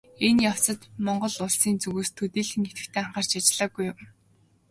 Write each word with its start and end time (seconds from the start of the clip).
Энэ 0.27 0.41
явцад 0.51 0.79
Монгол 1.05 1.35
Улсын 1.45 1.75
зүгээс 1.81 2.09
төдийлөн 2.17 2.63
идэвхтэй 2.69 3.01
анхаарч 3.03 3.31
ажиллаагүй 3.39 3.85
юм. 3.91 3.97